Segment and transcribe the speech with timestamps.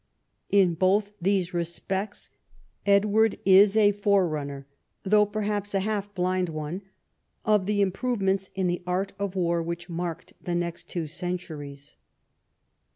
[0.49, 2.31] In both these respects
[2.87, 4.65] Edward is a forerunner,
[5.03, 6.81] though perhaps a half blind one,
[7.45, 11.97] of the improvements in the art of war which marked the next two centuries.